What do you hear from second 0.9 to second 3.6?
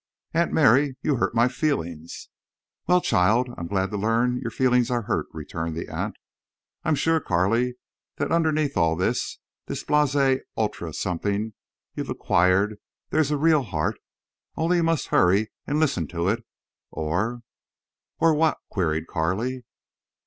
you hurt my feelings." "Well, child,